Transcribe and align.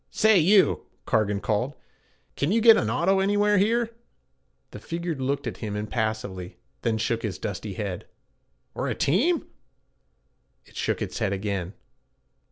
'Say, 0.09 0.35
you!' 0.39 0.87
Cargan 1.05 1.39
called, 1.41 1.75
'can 2.35 2.51
you 2.51 2.59
get 2.59 2.75
an 2.75 2.89
auto 2.89 3.19
anywhere 3.19 3.59
here?' 3.59 3.91
The 4.71 4.79
figure 4.79 5.13
looked 5.13 5.45
at 5.45 5.57
him 5.57 5.75
impassively, 5.75 6.57
then 6.81 6.97
shook 6.97 7.23
its 7.23 7.37
dusty 7.37 7.73
head. 7.75 8.07
'Or 8.73 8.87
a 8.87 8.95
team?' 8.95 9.45
It 10.65 10.75
shook 10.75 11.03
its 11.03 11.19
head 11.19 11.33
again. 11.33 11.75